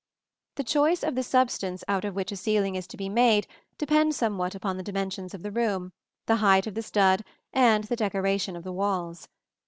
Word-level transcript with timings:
The 0.55 0.63
choice 0.63 1.03
of 1.03 1.13
the 1.13 1.21
substance 1.21 1.83
out 1.87 2.05
of 2.05 2.15
which 2.15 2.31
a 2.31 2.35
ceiling 2.35 2.73
is 2.73 2.87
to 2.87 2.97
be 2.97 3.07
made 3.07 3.45
depends 3.77 4.17
somewhat 4.17 4.55
upon 4.55 4.77
the 4.77 4.81
dimensions 4.81 5.35
of 5.35 5.43
the 5.43 5.51
room, 5.51 5.93
the 6.25 6.37
height 6.37 6.65
of 6.65 6.73
the 6.73 6.81
stud 6.81 7.23
and 7.53 7.83
the 7.83 7.95
decoration 7.95 8.55
of 8.55 8.63
the 8.63 8.73
walls. 8.73 9.27